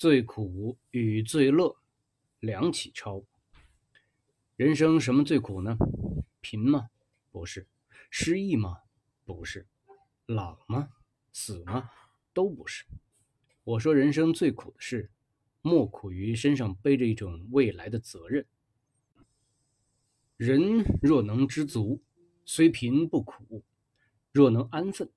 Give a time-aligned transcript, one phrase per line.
[0.00, 1.76] 最苦与最乐，
[2.38, 3.22] 梁启超。
[4.56, 5.76] 人生什么最苦呢？
[6.40, 6.88] 贫吗？
[7.30, 7.68] 不是。
[8.08, 8.78] 失意吗？
[9.26, 9.66] 不是。
[10.24, 10.88] 老吗？
[11.34, 11.90] 死吗？
[12.32, 12.86] 都不是。
[13.62, 15.10] 我说人生最苦的事，
[15.60, 18.46] 莫苦于身上背着一种未来的责任。
[20.38, 22.00] 人若能知足，
[22.46, 23.62] 虽贫不苦；
[24.32, 25.10] 若能安分，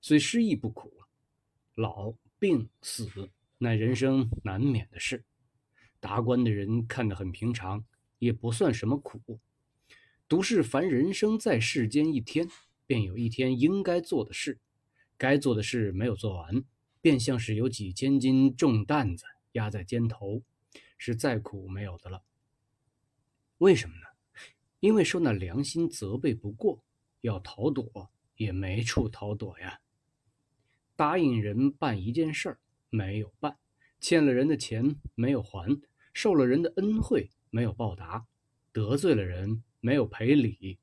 [0.00, 0.90] 虽失意不苦。
[1.74, 3.30] 老病死。
[3.62, 5.22] 乃人生难免的事，
[6.00, 7.84] 达官的人看得很平常，
[8.18, 9.38] 也不算什么苦。
[10.26, 12.48] 独是凡人生在世间一天，
[12.86, 14.58] 便有一天应该做的事，
[15.18, 16.64] 该做的事没有做完，
[17.02, 20.42] 便像是有几千斤重担子压在肩头，
[20.96, 22.22] 是再苦没有的了。
[23.58, 24.06] 为什么呢？
[24.80, 26.82] 因为受那良心责备不过，
[27.20, 29.80] 要逃躲也没处逃躲呀。
[30.96, 32.58] 答应人办一件事儿。
[32.90, 33.56] 没有办，
[34.00, 35.80] 欠了人的钱没有还，
[36.12, 38.26] 受了人的恩惠没有报答，
[38.72, 40.78] 得罪了人没有赔礼，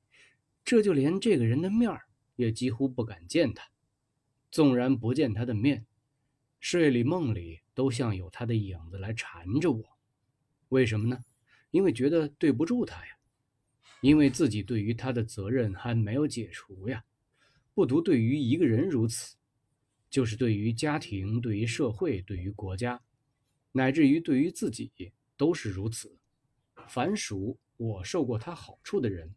[0.64, 2.06] 这就连这个人的面儿
[2.36, 3.70] 也几乎不敢见他。
[4.50, 5.86] 纵然不见他的面，
[6.60, 9.84] 睡里梦里都像有他的影子来缠着我。
[10.70, 11.20] 为什么呢？
[11.72, 13.18] 因为觉得对不住他呀，
[14.00, 17.04] 因为自己对于他的责任还没有解除呀。
[17.74, 19.36] 不独对于一个人如此。
[20.10, 23.02] 就是对于家庭、对于社会、对于国家，
[23.72, 26.18] 乃至于对于自己，都是如此。
[26.88, 29.36] 凡属我受过他好处的人，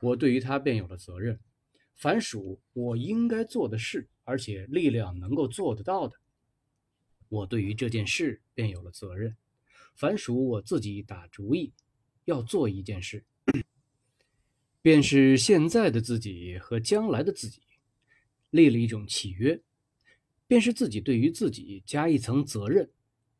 [0.00, 1.36] 我对于他便有了责任；
[1.96, 6.16] 凡属我应该做的事，而且力量能够做得到的，
[7.28, 9.32] 我对于这件事便有了责任；
[9.96, 11.72] 凡属我自己打主意
[12.24, 13.24] 要做一件事，
[14.80, 17.62] 便是现在的自己和将来的自己
[18.50, 19.60] 立了一种契约。
[20.46, 22.90] 便是自己对于自己加一层责任，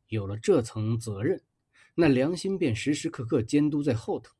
[0.07, 1.41] 有了这层责任，
[1.95, 4.35] 那良心便时时刻刻监督在后头。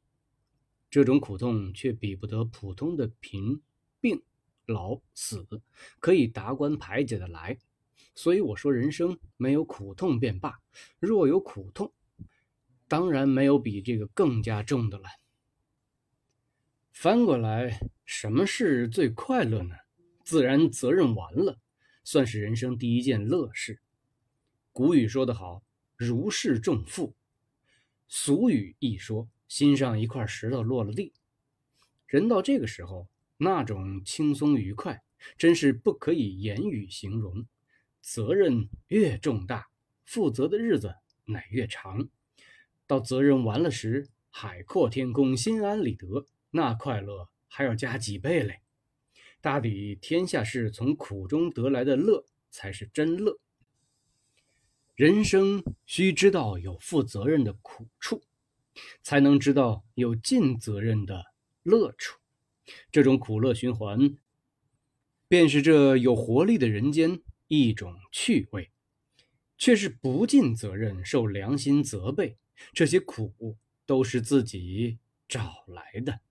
[0.89, 3.61] 这种苦痛却比不得普通的贫、
[3.99, 4.21] 病、
[4.65, 5.47] 老、死
[5.99, 7.57] 可以达官排解的来。
[8.15, 10.59] 所以我说，人生没有苦痛便罢，
[10.99, 11.91] 若有苦痛，
[12.87, 15.05] 当然没有比这个更加重的了。
[16.91, 19.75] 翻过来，什么是最快乐呢？
[20.23, 21.59] 自然责任完了。
[22.03, 23.79] 算是人生第一件乐事。
[24.71, 25.63] 古语说得好
[25.95, 27.15] ：“如释重负。”
[28.07, 31.13] 俗语一说：“心上一块石头落了地。”
[32.07, 35.03] 人到这个时候，那种轻松愉快，
[35.37, 37.45] 真是不可以言语形容。
[38.01, 39.69] 责任越重大，
[40.05, 42.09] 负责的日子乃越长。
[42.85, 48.62] 到责任完了时，海阔天空，心安理得，那快乐还要加几倍嘞。
[49.43, 53.37] 大抵天下事从苦中得来的乐才是真乐。
[54.95, 58.23] 人生需知道有负责任的苦处，
[59.01, 61.25] 才能知道有尽责任的
[61.61, 62.17] 乐处。
[62.89, 64.17] 这种苦乐循环，
[65.27, 68.71] 便是这有活力的人间一种趣味。
[69.57, 72.37] 却是不尽责任，受良心责备，
[72.71, 76.21] 这些苦都是自己找来的。